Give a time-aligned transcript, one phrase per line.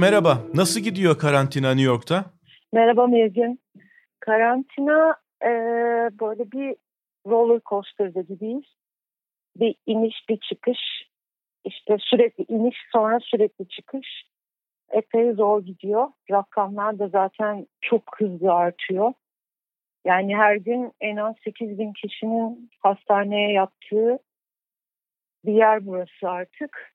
[0.00, 0.38] Merhaba.
[0.54, 2.24] Nasıl gidiyor karantina New York'ta?
[2.72, 3.60] Merhaba Mezgin.
[4.20, 5.48] Karantina e,
[6.20, 6.76] böyle bir
[7.26, 8.64] roller coaster'da gibiyiz.
[9.56, 10.78] Bir iniş bir çıkış.
[11.64, 14.24] İşte sürekli iniş sonra sürekli çıkış.
[14.90, 16.08] Epey zor gidiyor.
[16.30, 19.12] Rakamlar da zaten çok hızlı artıyor.
[20.04, 24.18] Yani her gün en az 8 bin kişinin hastaneye yattığı
[25.44, 26.92] bir yer burası artık.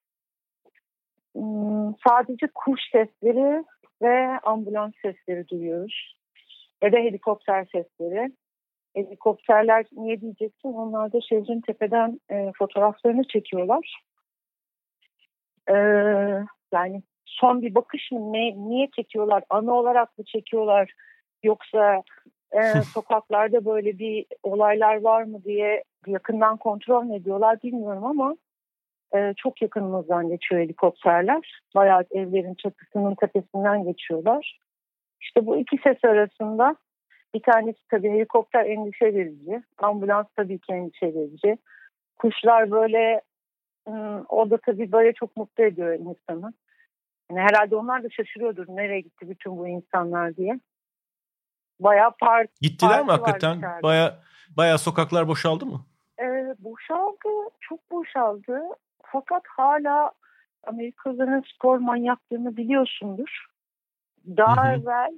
[1.35, 3.63] Hmm, sadece kuş sesleri
[4.01, 6.15] ve ambulans sesleri duyuyoruz.
[6.83, 8.31] Ya da helikopter sesleri.
[8.95, 10.73] Helikopterler niye diyeceksin?
[10.73, 14.01] Onlar da şehrin tepeden e, fotoğraflarını çekiyorlar.
[15.69, 15.73] Ee,
[16.73, 18.33] yani son bir bakış mı?
[18.33, 19.43] Ne, niye çekiyorlar?
[19.49, 20.91] Ana olarak mı çekiyorlar?
[21.43, 22.03] Yoksa
[22.51, 22.61] e,
[22.93, 28.35] sokaklarda böyle bir olaylar var mı diye yakından kontrol ediyorlar bilmiyorum ama
[29.15, 31.61] e, çok yakınımızdan geçiyor helikopterler.
[31.75, 34.59] Bayağı evlerin çatısının tepesinden geçiyorlar.
[35.21, 36.75] İşte bu iki ses arasında
[37.33, 41.57] bir tanesi tabii helikopter endişe verici, ambulans tabii ki endişe verici.
[42.17, 43.21] Kuşlar böyle
[44.29, 46.53] o da tabii böyle çok mutlu ediyor insanı.
[47.31, 50.59] Yani herhalde onlar da şaşırıyordur nereye gitti bütün bu insanlar diye.
[51.79, 52.49] Bayağı park.
[52.61, 53.61] Gittiler mi hakikaten?
[53.83, 54.19] Bayağı
[54.57, 55.85] bayağı sokaklar boşaldı mı?
[56.19, 58.61] Ee, boşaldı, çok boşaldı.
[59.11, 60.11] Fakat hala
[60.63, 63.45] Amerikalıların spor manyaklığını biliyorsundur.
[64.27, 64.73] Daha hı hı.
[64.75, 65.13] evvel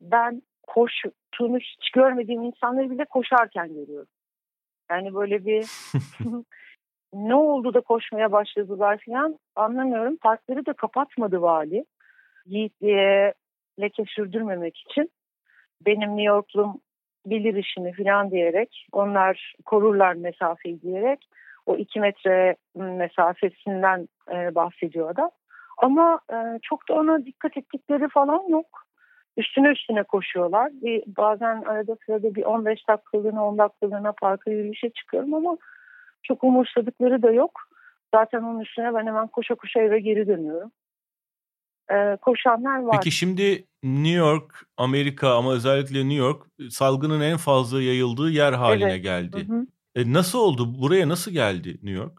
[0.00, 4.08] ben koştuğunu hiç görmediğim insanları bile koşarken görüyorum.
[4.90, 5.66] Yani böyle bir
[7.12, 10.16] ne oldu da koşmaya başladılar falan anlamıyorum.
[10.16, 11.84] Parkları da kapatmadı vali.
[12.46, 13.34] Yiğitliğe
[13.80, 15.10] leke sürdürmemek için.
[15.86, 16.80] Benim New York'lum
[17.26, 21.28] bilir işini falan diyerek onlar korurlar mesafeyi diyerek
[21.66, 25.30] o iki metre mesafesinden e, bahsediyor adam.
[25.78, 28.66] Ama e, çok da ona dikkat ettikleri falan yok.
[29.36, 30.72] Üstüne üstüne koşuyorlar.
[30.72, 35.56] Bir, bazen arada sırada bir 15 dakikalığına 10 dakikalığına parka yürüyüşe çıkıyorum ama
[36.22, 37.60] çok umursadıkları da yok.
[38.14, 40.70] Zaten onun üstüne ben hemen koşa koşa eve geri dönüyorum.
[41.92, 42.96] Ee, koşanlar var.
[42.96, 48.92] Peki şimdi New York, Amerika ama özellikle New York salgının en fazla yayıldığı yer haline
[48.92, 49.02] evet.
[49.02, 49.48] geldi.
[49.48, 49.66] Hı hı.
[49.96, 50.82] E, nasıl oldu?
[50.82, 52.18] Buraya nasıl geldi New York?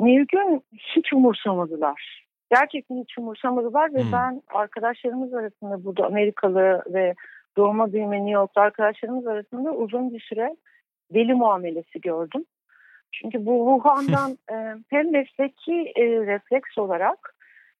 [0.00, 0.62] New York'un
[0.96, 2.28] hiç umursamadılar.
[2.50, 4.12] Gerçekten hiç umursamadılar ve hmm.
[4.12, 7.14] ben arkadaşlarımız arasında burada Amerikalı ve
[7.56, 10.56] doğma büyüme New York'ta arkadaşlarımız arasında uzun bir süre
[11.14, 12.44] deli muamelesi gördüm.
[13.12, 17.34] Çünkü bu Wuhan'dan e, hem mesleki e, refleks olarak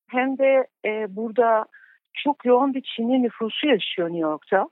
[0.07, 1.67] hem de e, burada
[2.15, 4.69] çok yoğun bir Çinli nüfusu yaşıyor New York'ta.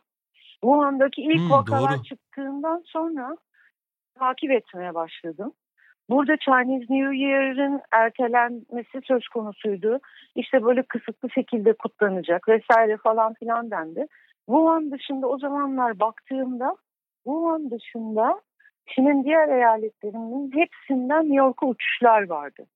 [0.60, 2.02] Wuhan'daki ilk hmm, vakalar doğru.
[2.02, 3.36] çıktığından sonra
[4.18, 5.52] takip etmeye başladım.
[6.10, 10.00] Burada Chinese New Year'ın ertelenmesi söz konusuydu.
[10.34, 14.06] İşte böyle kısıtlı şekilde kutlanacak vesaire falan filan dendi.
[14.46, 16.76] Wuhan dışında o zamanlar baktığımda
[17.24, 18.40] Wuhan dışında
[18.86, 22.66] Çin'in diğer eyaletlerinin hepsinden New York'a uçuşlar vardı.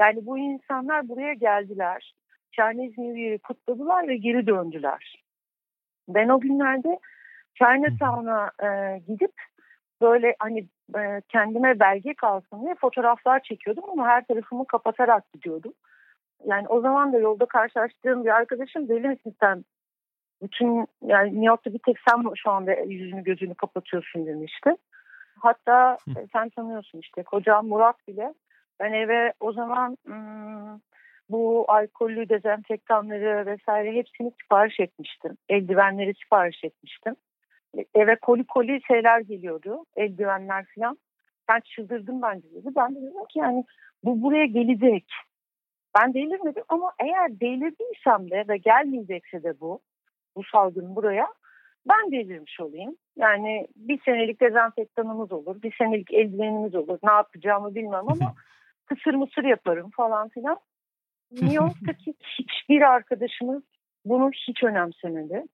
[0.00, 2.14] Yani bu insanlar buraya geldiler.
[2.52, 5.24] Chinese New Year'ı kutladılar ve geri döndüler.
[6.08, 6.98] Ben o günlerde
[7.54, 9.32] Chinatown'a e, gidip
[10.00, 15.72] böyle hani e, kendime belge kalsın diye fotoğraflar çekiyordum ama her tarafımı kapatarak gidiyordum.
[16.44, 19.64] Yani o zaman da yolda karşılaştığım bir arkadaşım deli misin sen?
[20.42, 24.76] Bütün yani New York'ta bir tek sen şu anda yüzünü gözünü kapatıyorsun demişti.
[25.38, 28.34] Hatta e, sen tanıyorsun işte kocam Murat bile
[28.80, 30.78] ben eve o zaman hmm,
[31.28, 35.36] bu alkollü dezenfektanları vesaire hepsini sipariş etmiştim.
[35.48, 37.16] Eldivenleri sipariş etmiştim
[37.94, 39.84] eve koli koli şeyler geliyordu.
[39.96, 40.98] Eldivenler falan.
[41.48, 42.68] Ben çıldırdım bence dedi.
[42.76, 43.64] Ben de dedim ki yani
[44.04, 45.04] bu buraya gelecek.
[45.98, 49.80] Ben delirmedim ama eğer delirdiysem de ve gelmeyecekse de bu,
[50.36, 51.26] bu salgın buraya
[51.88, 52.96] ben delirmiş olayım.
[53.16, 56.98] Yani bir senelik dezenfektanımız olur, bir senelik eldivenimiz olur.
[57.02, 58.34] Ne yapacağımı bilmem ama
[58.86, 60.58] kısır mısır yaparım falan filan.
[61.32, 63.62] New York'taki hiçbir arkadaşımız
[64.04, 65.44] bunu hiç önemsemedi.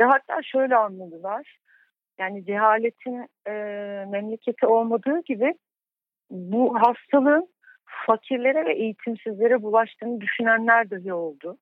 [0.00, 1.58] Ve hatta şöyle anladılar
[2.18, 3.52] yani cehaletin e,
[4.08, 5.54] memleketi olmadığı gibi
[6.30, 7.48] bu hastalığın
[8.06, 11.58] fakirlere ve eğitimsizlere bulaştığını düşünenler dahi oldu.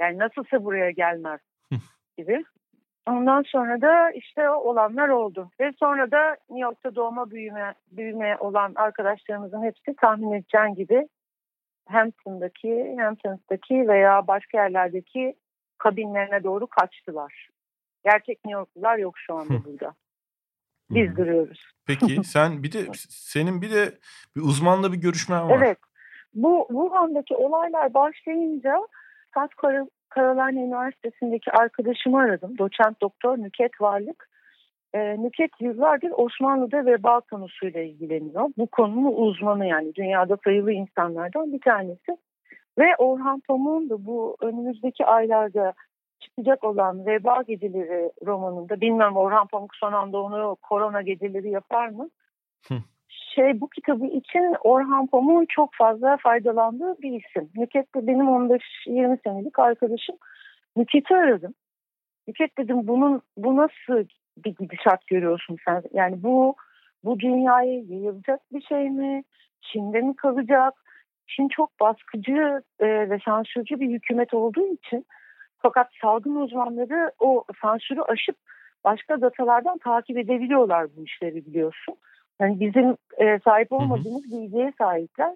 [0.00, 1.40] Yani nasılsa buraya gelmez
[2.18, 2.44] gibi.
[3.06, 5.50] Ondan sonra da işte olanlar oldu.
[5.60, 11.08] Ve sonra da New York'ta doğma büyüme, büyüme olan arkadaşlarımızın hepsi tahmin edeceğin gibi
[11.88, 15.34] Hampton'daki, Hamptons'daki veya başka yerlerdeki
[15.78, 17.48] kabinlerine doğru kaçtılar.
[18.04, 19.94] Gerçek New Yorklular yok şu anda burada.
[20.90, 21.60] Biz duruyoruz.
[21.86, 23.98] Peki sen bir de senin bir de
[24.36, 25.58] bir uzmanla bir görüşmen var.
[25.58, 25.78] Evet.
[26.34, 28.76] Bu Wuhan'daki olaylar başlayınca
[29.34, 29.54] South
[30.16, 32.58] Carolina Üniversitesi'ndeki arkadaşımı aradım.
[32.58, 34.28] Doçent doktor Nüket Varlık.
[34.94, 38.50] E, Nüket yıllardır Osmanlı'da veba konusuyla ilgileniyor.
[38.58, 42.16] Bu konunun uzmanı yani dünyada sayılı insanlardan bir tanesi.
[42.78, 45.72] Ve Orhan Pamuk'un da bu önümüzdeki aylarda
[46.22, 52.10] çıkacak olan Veba Geceleri romanında bilmem Orhan Pamuk son anda onu korona geceleri yapar mı?
[53.34, 57.50] şey bu kitabı için Orhan Pamuk'un çok fazla faydalandığı bir isim.
[57.56, 60.16] Nüket de benim 15-20 senelik arkadaşım.
[60.76, 61.54] Nüket'i aradım.
[62.28, 64.06] Nüket dedim bunun bu nasıl
[64.44, 65.82] bir gidişat görüyorsun sen?
[65.92, 66.54] Yani bu
[67.04, 69.24] bu dünyaya yayılacak bir şey mi?
[69.60, 70.74] Çin'de mi kalacak?
[71.26, 75.06] Çin çok baskıcı ve sansürcü bir hükümet olduğu için
[75.62, 78.36] fakat salgın uzmanları o sansürü aşıp
[78.84, 81.94] başka datalardan takip edebiliyorlar bu işleri biliyorsun.
[82.40, 85.34] Yani bizim e, sahip olmadığımız bilgiye sahipler.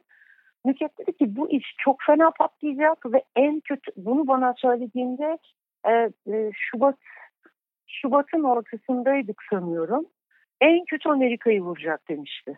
[0.64, 5.38] Nüket dedi ki bu iş çok fena patlayacak ve en kötü bunu bana söylediğinde
[5.84, 5.92] e,
[6.32, 6.96] e, Şubat
[7.86, 10.06] Şubat'ın ortasındaydık sanıyorum.
[10.60, 12.54] En kötü Amerika'yı vuracak demişti.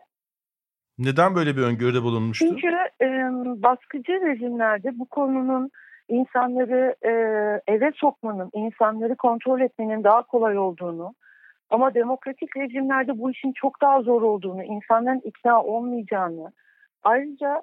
[0.98, 2.46] Neden böyle bir öngörüde bulunmuştu?
[2.48, 2.68] Çünkü
[3.00, 3.06] e,
[3.62, 5.70] baskıcı rejimlerde bu konunun
[6.08, 7.10] insanları e,
[7.72, 11.14] eve sokmanın, insanları kontrol etmenin daha kolay olduğunu
[11.70, 16.52] ama demokratik rejimlerde bu işin çok daha zor olduğunu, insanların ikna olmayacağını,
[17.02, 17.62] ayrıca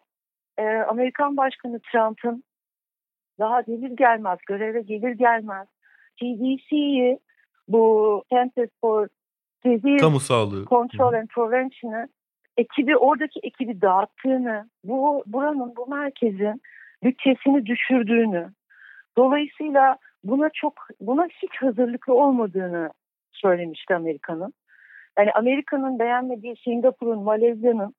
[0.57, 2.43] e, Amerikan Başkanı Trump'ın
[3.39, 5.67] daha gelir gelmez, göreve gelir gelmez
[6.17, 7.19] CDC'yi
[7.67, 9.07] bu Center for
[9.65, 10.65] Disease Kamu Sağlığı.
[10.65, 12.09] Control and Prevention'ı
[12.57, 16.61] ekibi oradaki ekibi dağıttığını, bu buranın bu merkezin
[17.05, 18.49] bütçesini düşürdüğünü,
[19.17, 22.89] dolayısıyla buna çok buna hiç hazırlıklı olmadığını
[23.31, 24.53] söylemişti Amerika'nın.
[25.17, 27.95] Yani Amerika'nın beğenmediği Singapur'un, Malezya'nın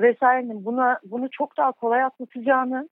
[0.00, 2.88] vesairenin buna bunu çok daha kolay atlatacağını,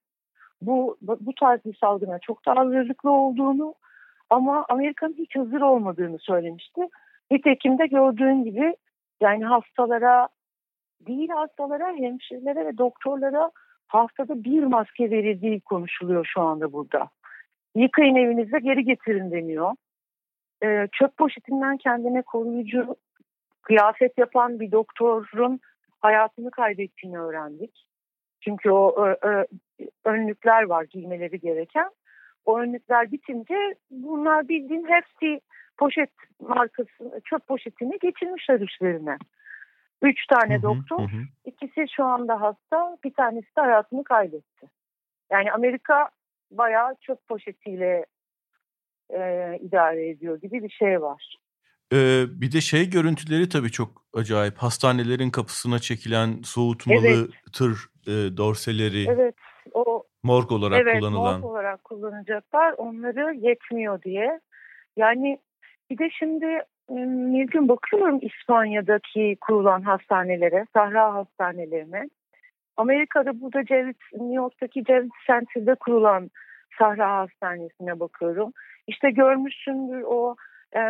[0.63, 3.75] bu bu tarz bir salgına çok daha hazırlıklı olduğunu
[4.31, 6.81] ama Amerika'nın hiç hazır olmadığını söylemişti.
[7.31, 8.77] Nitekim de gördüğün gibi
[9.21, 10.29] yani hastalara
[11.07, 13.51] değil hastalara, hemşirelere ve doktorlara
[13.89, 17.09] haftada bir maske verildiği konuşuluyor şu anda burada.
[17.75, 19.73] Yıkayın evinizde geri getirin deniyor.
[20.63, 22.97] Ee, çöp poşetinden kendine koruyucu
[23.63, 25.61] kıyafet yapan bir doktorun
[26.01, 27.85] hayatını kaybettiğini öğrendik.
[28.41, 29.45] Çünkü o ö, ö,
[30.05, 31.91] önlükler var giymeleri gereken.
[32.45, 35.41] O önlükler bitince bunlar bildiğin hepsi
[35.79, 36.11] poşet
[36.41, 39.19] markası, çöp poşetini geçirmişler üstlerine.
[40.03, 41.23] Üç tane hı hı, doktor, hı.
[41.45, 44.67] ikisi şu anda hasta, bir tanesi de hayatını kaybetti.
[45.31, 46.09] Yani Amerika
[46.51, 48.07] bayağı çöp poşetiyle
[49.11, 49.21] e,
[49.63, 51.39] idare ediyor gibi bir şey var.
[51.93, 54.59] Ee, bir de şey görüntüleri tabii çok acayip.
[54.59, 57.31] Hastanelerin kapısına çekilen soğutmalı evet.
[57.53, 59.07] tır e, dorseleri.
[59.09, 59.35] Evet.
[59.75, 61.41] O morg olarak evet, kullanılan.
[61.41, 62.73] morg olarak kullanacaklar.
[62.73, 64.41] Onları yetmiyor diye.
[64.97, 65.39] Yani
[65.91, 72.09] bir de şimdi Nilgün bakıyorum İspanya'daki kurulan hastanelere, Sahra hastanelerine.
[72.77, 76.31] Amerika'da burada Ceviz, New York'taki Ceviz Center'da kurulan
[76.79, 78.53] Sahra Hastanesi'ne bakıyorum.
[78.87, 80.37] İşte görmüşsündür o
[80.73, 80.81] e,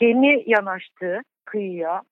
[0.00, 2.02] gemi yanaştı kıyıya.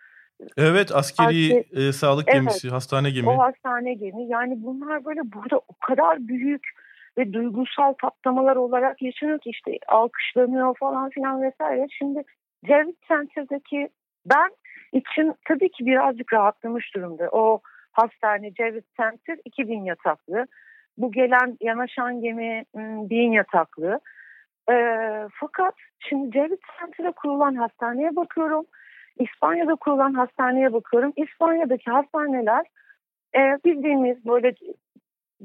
[0.56, 3.28] Evet askeri Asker, e, sağlık evet, gemisi, hastane gemi.
[3.28, 4.26] O hastane gemi.
[4.26, 6.62] Yani bunlar böyle burada o kadar büyük
[7.18, 11.87] ve duygusal patlamalar olarak yaşanıyor ki işte alkışlanıyor falan filan vesaire.
[11.99, 12.23] Şimdi
[12.66, 13.88] Cevit Center'daki
[14.26, 14.50] ben
[14.92, 17.28] için tabii ki birazcık rahatlamış durumda.
[17.33, 17.61] O
[17.92, 20.47] hastane Cevit Center 2000 yataklı.
[20.99, 24.00] Bu gelen yanaşan gemi 1000 yataklı.
[24.71, 24.75] E,
[25.33, 28.66] fakat şimdi Cevit Center'a kurulan hastaneye bakıyorum.
[29.19, 31.12] İspanya'da kurulan hastaneye bakıyorum.
[31.16, 32.66] İspanya'daki hastaneler
[33.35, 34.54] e, bildiğimiz böyle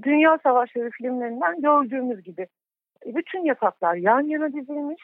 [0.01, 2.47] Dünya Savaşları filmlerinden gördüğümüz gibi
[3.05, 5.03] bütün yataklar yan yana dizilmiş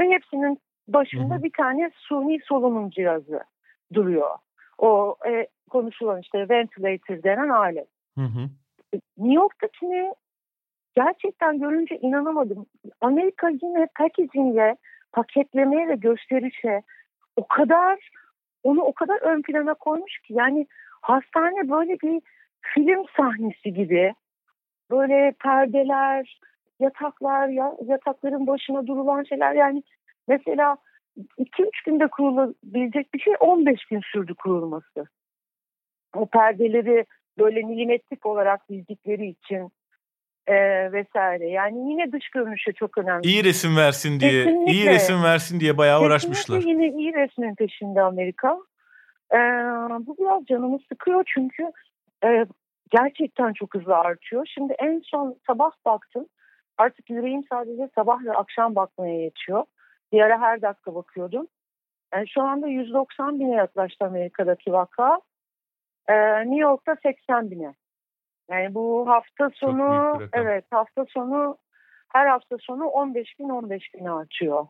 [0.00, 1.42] ve hepsinin başında hı hı.
[1.42, 3.40] bir tane suni solunum cihazı
[3.94, 4.30] duruyor.
[4.78, 7.88] O e, konuşulan işte ventilator denen alet.
[8.18, 8.48] Hı hı.
[9.18, 10.14] New York'takini
[10.96, 12.66] gerçekten görünce inanamadım.
[13.00, 14.76] Amerika yine packaging'e,
[15.12, 16.82] paketlemeye ve gösterişe
[17.36, 18.10] o kadar
[18.62, 20.66] onu o kadar ön plana koymuş ki yani
[21.02, 22.22] hastane böyle bir
[22.60, 24.14] film sahnesi gibi
[24.90, 26.40] böyle perdeler,
[26.80, 27.48] yataklar,
[27.86, 29.82] yatakların başına durulan şeyler yani
[30.28, 30.76] mesela
[31.38, 35.06] 2-3 günde kurulabilecek bir şey 15 gün sürdü kurulması.
[36.16, 37.06] O perdeleri
[37.38, 39.70] böyle milimetrik olarak bildikleri için
[40.46, 40.54] e,
[40.92, 41.48] vesaire.
[41.48, 43.26] Yani yine dış görünüşe çok önemli.
[43.26, 44.72] İyi resim versin diye, Kesinlikle.
[44.72, 46.60] iyi resim versin diye bayağı Kesinlikle uğraşmışlar.
[46.60, 48.58] yine iyi resmin peşinde Amerika.
[49.32, 49.38] E,
[50.06, 51.72] bu biraz canımı sıkıyor çünkü
[52.24, 52.46] e,
[52.90, 54.46] gerçekten çok hızlı artıyor.
[54.54, 56.26] Şimdi en son sabah baktım
[56.78, 59.64] Artık yüreğim sadece sabah ve akşam bakmaya yetiyor.
[60.12, 61.46] Bir ara her dakika bakıyordum.
[62.14, 65.20] Yani şu anda 190 bine yaklaştı Amerika'daki vaka.
[66.08, 67.74] Ee, New York'ta 80 bine.
[68.50, 71.58] Yani bu hafta sonu evet hafta sonu
[72.12, 74.66] her hafta sonu 15 bin 15 bin artıyor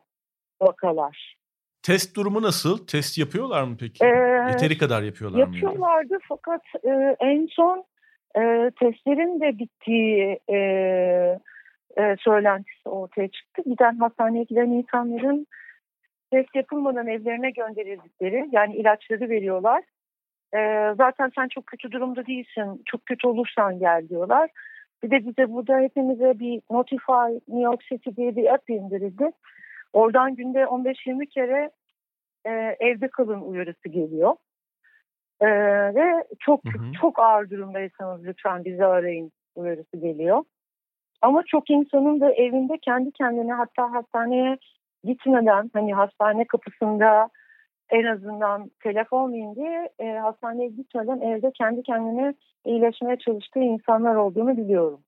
[0.61, 1.37] vakalar.
[1.83, 2.87] Test durumu nasıl?
[2.87, 4.05] Test yapıyorlar mı peki?
[4.05, 4.09] Ee,
[4.49, 5.57] Yeteri kadar yapıyorlar mı?
[5.57, 7.85] Yapıyorlardı fakat e, en son
[8.37, 10.59] e, testlerin de bittiği e,
[11.99, 13.63] e, söylentisi ortaya çıktı.
[13.67, 15.47] Giden hastaneye giden insanların
[16.31, 19.83] test yapılmadan evlerine gönderildikleri yani ilaçları veriyorlar.
[20.55, 20.59] E,
[20.97, 24.51] zaten sen çok kötü durumda değilsin, çok kötü olursan gel diyorlar.
[25.03, 29.31] Bir de bize burada hepimize bir Notify New York City diye bir app indirildi.
[29.93, 31.71] Oradan günde 15-20 kere
[32.47, 34.37] e, evde kalın uyarısı geliyor.
[35.41, 35.49] E,
[35.95, 36.93] ve çok hı hı.
[37.01, 40.45] çok ağır durumdaysanız lütfen bizi arayın uyarısı geliyor.
[41.23, 44.59] Ama çok insanın da evinde kendi kendine hatta hastaneye
[45.05, 47.31] gitmeden hani hastane kapısında
[47.91, 52.35] en azından telefon indi e, hastaneye gitmeden evde kendi kendine
[52.67, 55.01] iyileşmeye çalıştığı insanlar olduğunu biliyorum.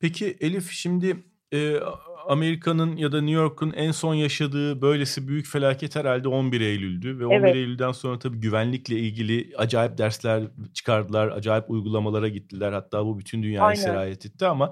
[0.00, 1.16] Peki Elif şimdi
[1.54, 1.80] e,
[2.28, 7.26] Amerika'nın ya da New York'un en son yaşadığı böylesi büyük felaket herhalde 11 Eylül'dü ve
[7.26, 7.56] 11 evet.
[7.56, 10.42] Eylül'den sonra tabii güvenlikle ilgili acayip dersler
[10.74, 12.72] çıkardılar, acayip uygulamalara gittiler.
[12.72, 13.80] Hatta bu bütün dünyaya Aynen.
[13.80, 14.66] sirayet etti ama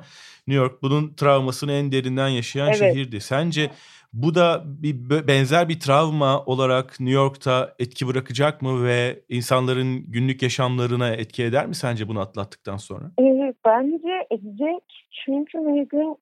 [0.46, 2.78] New York bunun travmasını en derinden yaşayan evet.
[2.78, 3.20] şehirdi.
[3.20, 3.70] Sence
[4.12, 10.42] bu da bir benzer bir travma olarak New York'ta etki bırakacak mı ve insanların günlük
[10.42, 13.10] yaşamlarına etki eder mi sence bunu atlattıktan sonra?
[13.18, 14.82] Evet, bence edecek.
[15.24, 16.16] Çünkü bir gün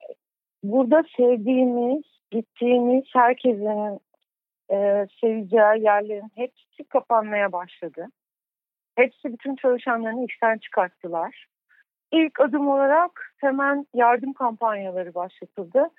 [0.62, 4.00] burada sevdiğimiz, gittiğimiz herkesin
[4.72, 8.06] e, seveceği yerlerin hepsi kapanmaya başladı.
[8.96, 11.46] Hepsi bütün çalışanlarını işten çıkarttılar.
[12.12, 15.90] İlk adım olarak hemen yardım kampanyaları başlatıldı.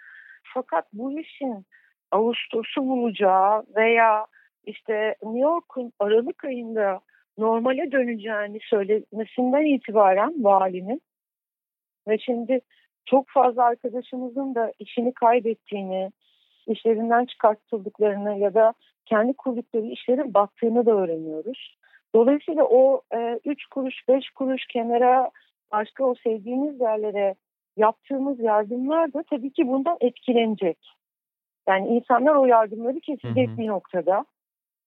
[0.43, 1.65] Fakat bu işin
[2.11, 4.25] Ağustos'u bulacağı veya
[4.65, 6.99] işte New York'un Aralık ayında
[7.37, 11.01] normale döneceğini söylemesinden itibaren valinin
[12.07, 12.61] ve şimdi
[13.11, 16.11] çok fazla arkadaşımızın da işini kaybettiğini,
[16.67, 18.73] işlerinden çıkartıldıklarını ya da
[19.05, 21.77] kendi kurdukları işlerin battığını da öğreniyoruz.
[22.15, 23.01] Dolayısıyla o
[23.45, 25.31] 3 e, kuruş, 5 kuruş kenara
[25.71, 27.35] başka o sevdiğimiz yerlere
[27.77, 30.77] yaptığımız yardımlar da tabii ki bundan etkilenecek.
[31.67, 33.57] Yani insanlar o yardımları kesecek hı hı.
[33.57, 34.25] bir noktada.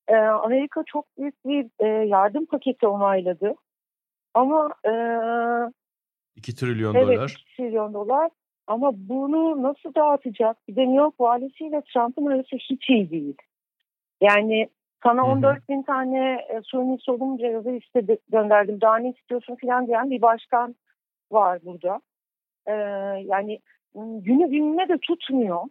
[0.09, 3.55] Ee, Amerika çok büyük bir e, yardım paketi onayladı.
[4.35, 4.93] Ama e,
[6.37, 7.31] 2 trilyon evet, dolar.
[7.31, 8.31] 2 trilyon dolar.
[8.67, 10.69] Ama bunu nasıl dağıtacak?
[10.69, 13.37] Bir de New York valisiyle Trump'ın arası hiç iyi değil.
[14.21, 14.69] Yani
[15.03, 18.81] sana 14 bin tane e, suni solunum cihazı istedi, gönderdim.
[18.81, 20.75] Daha ne istiyorsun falan diyen bir başkan
[21.31, 22.01] var burada.
[22.67, 22.73] Ee,
[23.25, 23.59] yani
[23.95, 25.63] günü gününe de tutmuyor.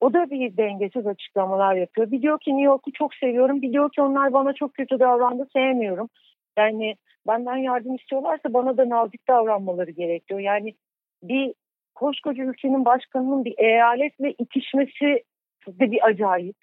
[0.00, 2.10] O da bir dengesiz açıklamalar yapıyor.
[2.10, 3.62] Biliyor ki New York'u çok seviyorum.
[3.62, 6.08] Biliyor ki onlar bana çok kötü davrandı, sevmiyorum.
[6.58, 6.96] Yani
[7.26, 10.40] benden yardım istiyorlarsa bana da nazik davranmaları gerekiyor.
[10.40, 10.74] Yani
[11.22, 11.54] bir
[11.94, 15.24] koskoca ülkenin başkanının bir eyaletle itişmesi
[15.68, 16.56] de bir acayip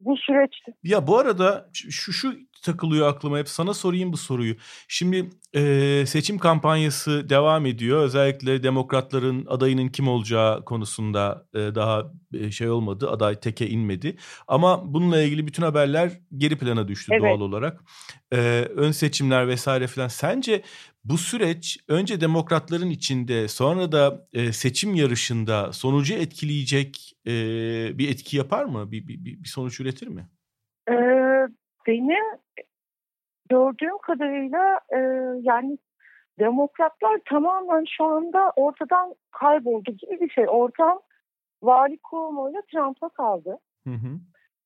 [0.00, 0.72] bu süreçte.
[0.82, 2.28] Ya bu arada şu şu
[2.64, 4.56] takılıyor aklıma hep sana sorayım bu soruyu.
[4.88, 8.02] Şimdi e, seçim kampanyası devam ediyor.
[8.02, 13.10] Özellikle demokratların adayının kim olacağı konusunda e, daha e, şey olmadı.
[13.10, 14.16] Aday teke inmedi.
[14.48, 17.22] Ama bununla ilgili bütün haberler geri plana düştü evet.
[17.22, 17.80] doğal olarak.
[18.32, 18.36] E,
[18.76, 20.08] ön seçimler vesaire filan.
[20.08, 20.62] Sence
[21.04, 27.32] bu süreç önce demokratların içinde sonra da e, seçim yarışında sonucu etkileyecek e,
[27.98, 28.92] bir etki yapar mı?
[28.92, 30.28] Bir, bir, bir sonuç üretir mi?
[30.90, 30.94] Ee,
[31.86, 32.24] benim
[33.48, 34.98] gördüğüm kadarıyla e,
[35.42, 35.78] yani
[36.38, 40.44] demokratlar tamamen şu anda ortadan kayboldu gibi bir şey.
[40.48, 41.00] Ortam
[41.62, 43.58] Vali Cuomo ile Trump'a kaldı.
[43.84, 44.18] Hı hı.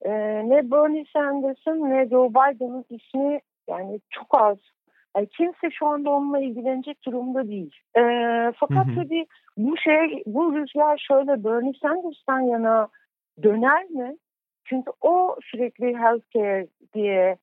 [0.02, 0.10] E,
[0.48, 4.58] ne Bernie Sanders'ın ne Joe Biden'ın ismi yani çok az
[5.16, 7.76] yani kimse şu anda onunla ilgilenecek durumda değil.
[7.96, 8.02] E,
[8.56, 8.94] fakat hı hı.
[8.94, 12.88] tabii bu şey, bu rüzgar şöyle Bernie Sanders'tan yana
[13.42, 14.16] döner mi?
[14.68, 17.36] Çünkü o sürekli healthcare diye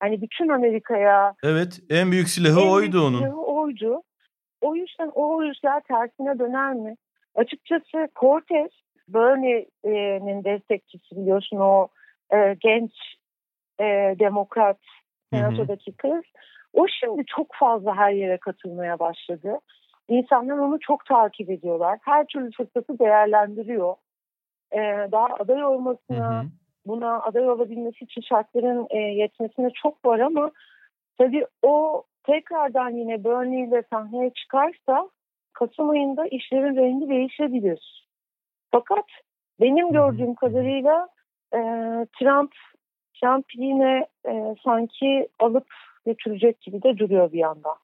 [0.00, 3.18] hani bütün Amerika'ya Evet, en büyük silahı en oydu büyük onun.
[3.18, 4.02] Silahı oydu.
[4.60, 6.96] O yüzden o rüzgar tersine döner mi?
[7.34, 8.70] Açıkçası Cortez,
[9.08, 11.88] Bernie'nin destekçisi biliyorsun o
[12.32, 12.92] e, genç
[13.80, 13.84] e,
[14.18, 14.78] demokrat
[15.32, 16.22] senatodaki kız.
[16.72, 19.58] O şimdi çok fazla her yere katılmaya başladı.
[20.08, 21.98] İnsanlar onu çok takip ediyorlar.
[22.02, 23.94] Her türlü fırsatı değerlendiriyor.
[24.72, 26.48] Ee, daha aday olmasına, hı hı.
[26.88, 30.50] Buna aday olabilmesi için şartların e, yetmesine çok var ama
[31.18, 35.08] tabii o tekrardan yine Bernie ile sahneye çıkarsa
[35.52, 38.08] Kasım ayında işlerin rengi değişebilir.
[38.70, 39.04] Fakat
[39.60, 41.08] benim gördüğüm kadarıyla
[41.54, 41.58] e,
[42.18, 42.52] Trump
[43.20, 45.66] Trump yine e, sanki alıp
[46.06, 47.76] götürecek gibi de duruyor bir yandan.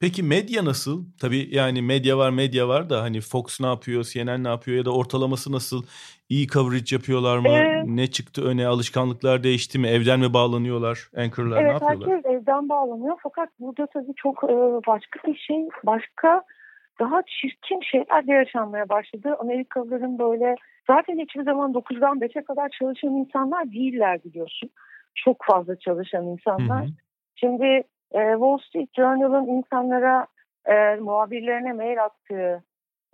[0.00, 1.04] Peki medya nasıl?
[1.20, 4.84] Tabii yani medya var medya var da hani Fox ne yapıyor, CNN ne yapıyor ya
[4.84, 5.82] da ortalaması nasıl?
[6.28, 7.48] İyi coverage yapıyorlar mı?
[7.48, 8.66] Ee, ne çıktı öne?
[8.66, 9.88] Alışkanlıklar değişti mi?
[9.88, 11.10] Evden mi bağlanıyorlar?
[11.16, 12.08] Anchor'lar evet, ne yapıyorlar?
[12.08, 16.44] Evet herkes evden bağlanıyor fakat burada tabii çok e, başka bir şey, başka
[17.00, 19.36] daha çirkin şeyler de yaşanmaya başladı.
[19.40, 20.54] Amerikalıların böyle
[20.86, 24.70] zaten hiçbir zaman 9'dan 5'e kadar çalışan insanlar değiller biliyorsun.
[25.14, 26.82] Çok fazla çalışan insanlar.
[26.82, 26.92] Hı hı.
[27.34, 30.26] Şimdi e, Wall Street Journal'ın insanlara
[30.66, 32.64] e, muhabirlerine mail attığı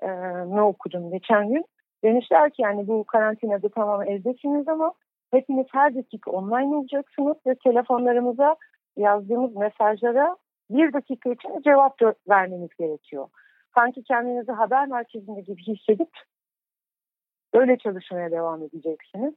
[0.03, 0.09] e,
[0.47, 1.65] ne okudum geçen gün.
[2.05, 4.93] Demişler ki yani bu karantinada tamam evdesiniz ama
[5.31, 8.57] hepiniz her dakika online olacaksınız ve telefonlarımıza
[8.97, 10.37] yazdığımız mesajlara
[10.71, 11.99] bir dakika içinde cevap
[12.29, 13.29] vermeniz gerekiyor
[13.75, 16.11] sanki kendinizi haber merkezinde gibi hissedip
[17.53, 19.35] öyle çalışmaya devam edeceksiniz.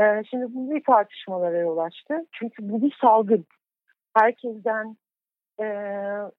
[0.00, 2.26] Ee, şimdi bu bir tartışmalara yol açtı.
[2.32, 3.46] Çünkü bu bir salgın.
[4.14, 4.96] Herkesten
[5.60, 5.64] e,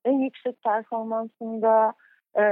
[0.06, 1.94] en yüksek performansında
[2.36, 2.44] e,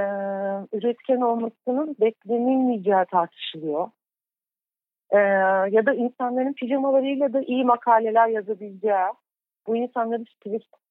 [0.78, 3.90] üretken olmasının beklenilmeyeceği tartışılıyor.
[5.10, 5.18] E,
[5.76, 9.14] ya da insanların pijamalarıyla da iyi makaleler yazabileceği,
[9.68, 10.26] bu insanların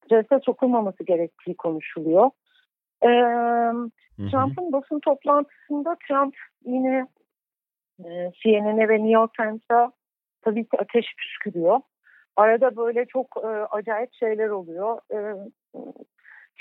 [0.05, 2.31] strese sokulmaması gerektiği konuşuluyor.
[3.03, 3.09] Ee,
[4.31, 6.35] Trump'ın basın toplantısında Trump
[6.65, 7.07] yine
[7.99, 9.93] e, CNN'e ve New York Times'a
[10.43, 11.81] tabii ki ateş püskürüyor.
[12.41, 14.99] Arada böyle çok e, acayip şeyler oluyor.
[15.13, 15.19] E,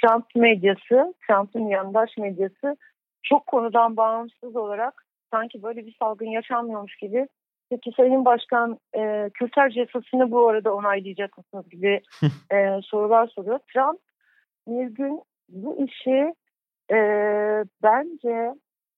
[0.02, 2.78] Trump medyası, Trump'ın yandaş medyası
[3.24, 7.28] çok konudan bağımsız olarak sanki böyle bir salgın yaşanmıyormuş gibi
[7.70, 12.02] Peki Sayın Başkan e, Kürtaj yasasını bu arada onaylayacak mısınız gibi
[12.52, 13.60] e, sorular soruyor.
[13.74, 14.00] Trump
[14.68, 16.34] bir gün bu işi
[16.92, 16.98] e,
[17.84, 18.56] bence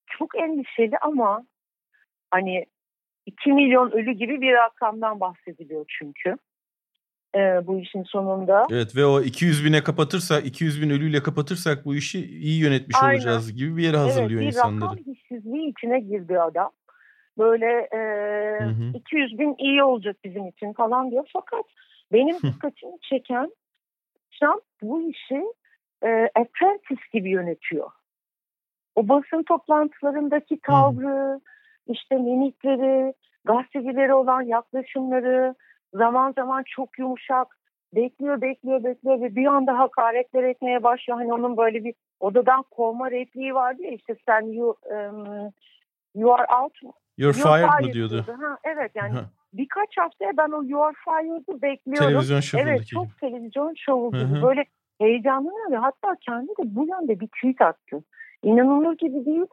[0.08, 1.44] çok endişeli ama
[2.32, 2.66] hani
[3.26, 6.38] 2 milyon ölü gibi bir rakamdan bahsediliyor çünkü
[7.36, 8.68] e, bu işin sonunda.
[8.72, 13.16] Evet ve o 200 bine kapatırsak 200 bin ölüyle kapatırsak bu işi iyi yönetmiş Aynen.
[13.16, 14.94] olacağız gibi bir yere hazırlıyor evet, bir insanları.
[14.94, 16.72] Evet bir rakam hissizliği içine girdi adam.
[17.38, 18.00] Böyle e,
[18.64, 18.98] hı hı.
[18.98, 21.30] 200 bin iyi olacak bizim için falan diyor.
[21.34, 21.66] Fakat
[22.12, 23.52] benim dikkatimi çeken
[24.40, 25.44] Trump bu işi
[26.04, 27.92] e, apprentice gibi yönetiyor.
[28.96, 31.40] O basın toplantılarındaki tavrı,
[31.88, 33.14] işte mimikleri,
[33.46, 35.56] gazetecileri olan yaklaşımları
[35.94, 37.58] zaman zaman çok yumuşak,
[37.96, 41.20] bekliyor, bekliyor, bekliyor ve bir anda hakaretler etmeye başlıyor.
[41.20, 45.52] Hani onun böyle bir odadan kovma repliği vardı ya işte sen you, um,
[46.16, 48.26] you are out You're, You're fired, fired mı diyordu?
[48.26, 48.36] diyordu.
[48.42, 49.14] Ha, evet yani
[49.54, 52.08] birkaç haftaya ben o You are fired'ı bekliyorum.
[52.08, 54.42] Televizyon şovundaki Evet çok televizyon şovu gibi.
[54.42, 54.66] Böyle
[55.00, 58.04] heyecanlanıyor hatta kendi de bu yönde bir tweet attı.
[58.44, 59.46] İnanılır gibi değil.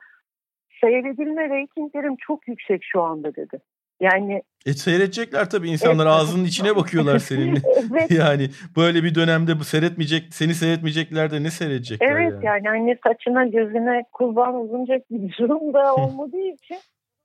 [0.80, 3.60] Seyredilme reytinglerim çok yüksek şu anda dedi.
[4.00, 6.14] Yani e seyredecekler tabii insanlar evet.
[6.14, 7.58] ağzının içine bakıyorlar senin.
[7.90, 8.10] evet.
[8.10, 12.98] Yani böyle bir dönemde bu seyretmeyecek, seni seyretmeyecekler de ne seyredecekler Evet yani, yani hani
[13.06, 16.78] saçına gözüne kurban olunacak bir durum da olmadığı için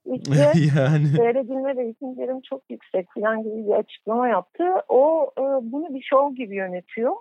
[0.06, 1.06] işte yani.
[1.06, 4.64] seyredilme reytinglerim çok yüksek falan gibi bir açıklama yaptı.
[4.88, 7.12] O e, bunu bir show gibi yönetiyor.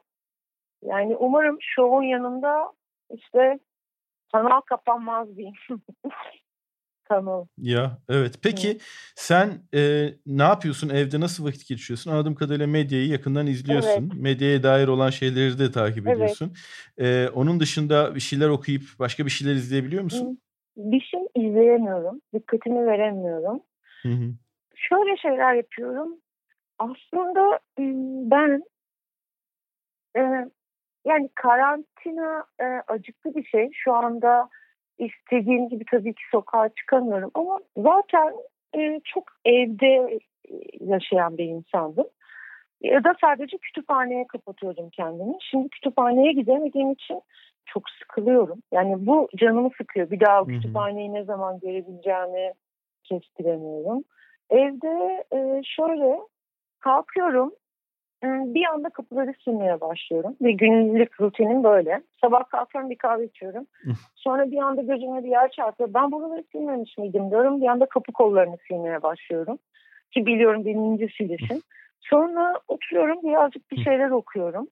[0.85, 2.71] Yani umarım şovun yanında
[3.13, 3.59] işte
[4.31, 5.55] kanal kapanmaz diyeyim.
[7.03, 7.45] Kanal.
[7.57, 8.39] Ya evet.
[8.43, 8.77] Peki Hı.
[9.15, 10.89] sen e, ne yapıyorsun?
[10.89, 12.11] Evde nasıl vakit geçiriyorsun?
[12.11, 14.09] Anladığım kadarıyla medyayı yakından izliyorsun.
[14.11, 14.21] Evet.
[14.21, 16.15] Medyaya dair olan şeyleri de takip evet.
[16.15, 16.53] ediyorsun.
[16.97, 20.39] E, onun dışında bir şeyler okuyup başka bir şeyler izleyebiliyor musun?
[20.77, 22.21] Bir şey izleyemiyorum.
[22.33, 23.59] Dikkatimi veremiyorum.
[24.01, 24.33] Hı hı.
[24.75, 26.17] Şöyle şeyler yapıyorum.
[26.79, 27.59] Aslında
[28.31, 28.63] ben
[30.17, 30.21] e,
[31.05, 33.69] yani karantina e, acıklı bir şey.
[33.73, 34.49] Şu anda
[34.97, 38.33] istediğim gibi tabii ki sokağa çıkamıyorum ama zaten
[38.75, 40.19] e, çok evde e,
[40.79, 42.07] yaşayan bir insandım.
[42.81, 45.35] Ya da sadece kütüphaneye kapatıyordum kendimi.
[45.41, 47.21] Şimdi kütüphaneye gidemediğim için
[47.65, 48.59] çok sıkılıyorum.
[48.71, 50.11] Yani bu canımı sıkıyor.
[50.11, 52.53] Bir daha kütüphaneyi ne zaman görebileceğimi
[53.03, 54.03] kestiremiyorum.
[54.49, 56.19] Evde e, şöyle
[56.79, 57.51] kalkıyorum
[58.23, 60.35] bir anda kapıları silmeye başlıyorum.
[60.41, 62.01] Ve günlük rutinim böyle.
[62.21, 63.65] Sabah kalkıyorum bir kahve içiyorum.
[64.15, 65.93] Sonra bir anda gözüme bir yer çarpıyor.
[65.93, 67.61] Ben buraları silmemiş miydim diyorum.
[67.61, 69.57] Bir anda kapı kollarını silmeye başlıyorum.
[70.11, 71.61] Ki biliyorum birinci silişim.
[71.99, 74.67] Sonra oturuyorum birazcık bir şeyler okuyorum.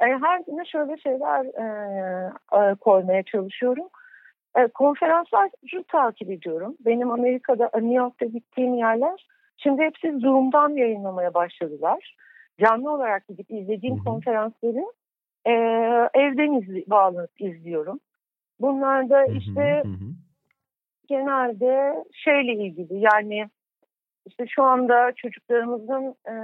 [0.00, 3.88] E, her güne şöyle şeyler e, e, koymaya çalışıyorum.
[4.56, 6.76] E, konferansları takip ediyorum.
[6.80, 12.16] Benim Amerika'da New York'ta gittiğim yerler şimdi hepsi Zoom'dan yayınlamaya başladılar
[12.60, 14.86] canlı olarak gidip izlediğim konferansları
[15.44, 15.52] e,
[16.14, 18.00] evden izli, bağlanıp izliyorum.
[18.60, 19.82] Bunlar da işte
[21.08, 23.48] genelde şeyle ilgili yani
[24.26, 26.34] işte şu anda çocuklarımızın e,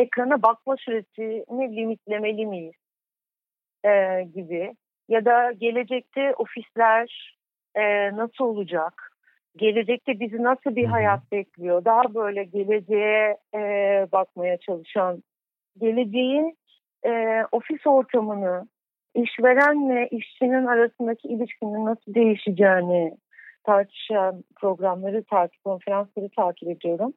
[0.00, 2.74] ekrana bakma süresini limitlemeli miyiz
[3.84, 4.74] e, gibi
[5.08, 7.36] ya da gelecekte ofisler
[7.74, 9.15] e, nasıl olacak?
[9.56, 11.84] Gelecekte bizi nasıl bir hayat bekliyor?
[11.84, 13.58] Daha böyle geleceğe e,
[14.12, 15.22] bakmaya çalışan,
[15.78, 16.58] geleceğin
[17.06, 18.68] e, ofis ortamını,
[19.14, 23.16] işverenle işçinin arasındaki ilişkinin nasıl değişeceğini
[23.64, 27.12] tartışan programları takip, konferansları takip ediyorum.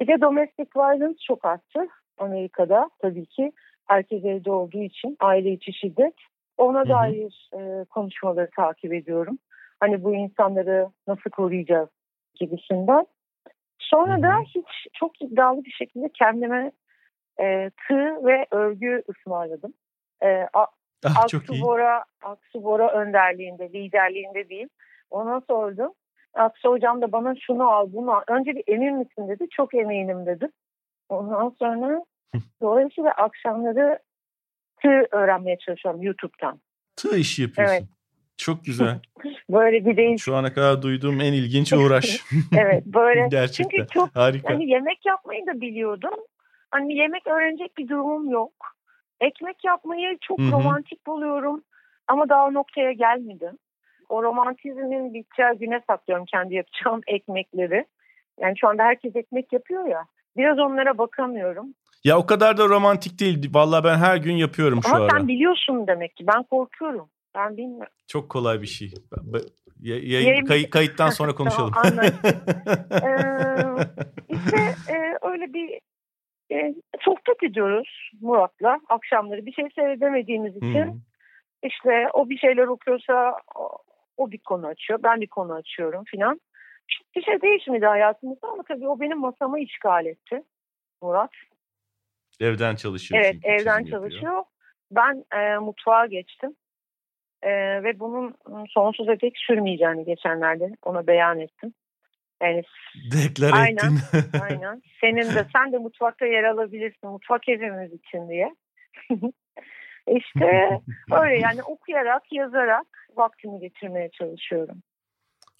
[0.00, 1.88] Bir de domestic violence çok arttı
[2.18, 3.52] Amerika'da tabii ki.
[3.86, 6.14] Herkes evde olduğu için aile içi şiddet.
[6.58, 6.88] Ona Hı-hı.
[6.88, 9.38] dair e, konuşmaları takip ediyorum.
[9.80, 11.88] Hani bu insanları nasıl koruyacağız
[12.34, 13.06] gibisinden.
[13.78, 16.72] Sonra da hiç çok iddialı bir şekilde kendime
[17.40, 19.74] e, tığ ve örgü ısmarladım.
[20.22, 20.66] E, Ah,
[21.54, 21.62] iyi.
[21.62, 24.68] Bora, Aksu Bora önderliğinde, liderliğinde değil.
[25.10, 25.92] Ona sordum.
[26.34, 28.22] Aksu hocam da bana şunu al, bunu al.
[28.28, 29.46] Önce bir emin misin dedi.
[29.50, 30.52] Çok eminim dedim.
[31.08, 32.04] Ondan sonra
[32.60, 33.98] dolayısıyla akşamları
[34.82, 36.60] tığ öğrenmeye çalışıyorum YouTube'dan.
[36.96, 37.74] Tığ işi yapıyorsun.
[37.74, 37.84] Evet.
[38.38, 39.00] Çok güzel.
[39.50, 40.16] böyle bir değil.
[40.16, 42.24] Şu ana kadar duyduğum en ilginç uğraş.
[42.58, 43.28] evet böyle.
[43.30, 44.54] Gerçekten Çünkü çok harika.
[44.54, 46.14] Hani yemek yapmayı da biliyordum.
[46.70, 48.52] Hani yemek öğrenecek bir durumum yok.
[49.20, 50.52] Ekmek yapmayı çok Hı-hı.
[50.52, 51.62] romantik buluyorum
[52.08, 53.58] ama daha noktaya gelmedim.
[54.08, 57.86] O romantizmin biteceği güne saklıyorum kendi yapacağım ekmekleri.
[58.40, 60.04] Yani şu anda herkes ekmek yapıyor ya.
[60.36, 61.74] Biraz onlara bakamıyorum.
[62.04, 63.50] Ya o kadar da romantik değil.
[63.54, 65.02] Vallahi ben her gün yapıyorum Ama şu ara.
[65.02, 66.26] Ama sen biliyorsun demek ki.
[66.26, 67.08] Ben korkuyorum.
[67.34, 67.92] Ben bilmiyorum.
[68.06, 68.94] Çok kolay bir şey.
[69.80, 70.44] Yayın.
[70.44, 71.72] Kay, kayıttan sonra konuşalım.
[71.74, 72.14] tamam, ee,
[74.28, 74.56] işte
[74.92, 75.80] e, öyle bir
[76.52, 79.46] e, sohbet ediyoruz Murat'la akşamları.
[79.46, 81.00] Bir şey seyredemediğimiz için hmm.
[81.62, 83.68] işte o bir şeyler okuyorsa o,
[84.16, 84.98] o bir konu açıyor.
[85.02, 86.40] Ben bir konu açıyorum filan.
[87.16, 90.42] Bir şey değişmedi hayatımızda ama tabii o benim masamı işgal etti
[91.02, 91.30] Murat.
[92.40, 93.24] Evden çalışıyor.
[93.24, 94.22] Evet evden çalışıyor.
[94.22, 94.44] Yapıyor.
[94.90, 96.56] Ben e, mutfağa geçtim.
[97.42, 97.50] E,
[97.82, 98.36] ve bunun
[98.68, 101.74] sonsuza dek sürmeyeceğini geçenlerde ona beyan ettim.
[102.42, 102.62] Yani
[103.12, 104.40] Deklar aynen, ettin.
[104.50, 104.82] aynen.
[105.00, 107.10] Senin de sen de mutfakta yer alabilirsin.
[107.10, 108.54] Mutfak evimiz için diye.
[110.16, 110.80] İşte
[111.22, 114.82] öyle yani okuyarak, yazarak vaktimi geçirmeye çalışıyorum.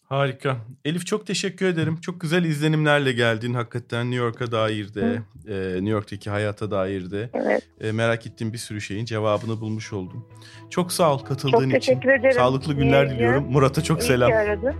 [0.08, 0.56] Harika.
[0.84, 1.96] Elif çok teşekkür ederim.
[2.00, 7.30] Çok güzel izlenimlerle geldin hakikaten New York'a dair de, e, New York'taki hayata dair de.
[7.34, 7.62] Evet.
[7.80, 10.26] E, merak ettiğim bir sürü şeyin cevabını bulmuş oldum.
[10.70, 11.70] Çok sağ ol katıldığın çok için.
[11.94, 12.36] Çok teşekkür ederim.
[12.36, 13.52] Sağlıklı günler İyi diliyorum.
[13.52, 14.30] Murat'a çok İyi selam.
[14.30, 14.74] İyi ki aradın.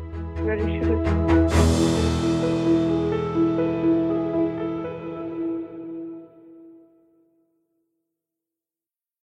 [0.47, 1.28] Görüşürüz.